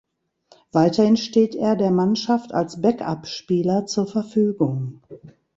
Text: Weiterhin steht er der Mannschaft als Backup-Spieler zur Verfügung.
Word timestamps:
Weiterhin 0.71 1.15
steht 1.15 1.53
er 1.53 1.75
der 1.75 1.91
Mannschaft 1.91 2.55
als 2.55 2.81
Backup-Spieler 2.81 3.85
zur 3.85 4.07
Verfügung. 4.07 5.03